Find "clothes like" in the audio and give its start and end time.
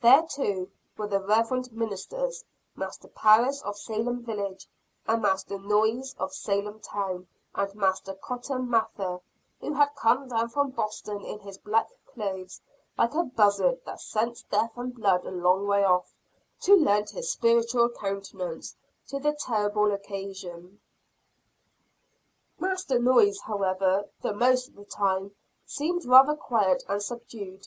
12.06-13.14